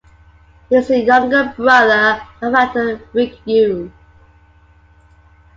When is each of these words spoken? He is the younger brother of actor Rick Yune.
He 0.67 0.75
is 0.77 0.87
the 0.87 0.97
younger 0.99 1.53
brother 1.55 2.23
of 2.41 2.55
actor 2.55 2.99
Rick 3.13 3.33
Yune. 3.45 3.91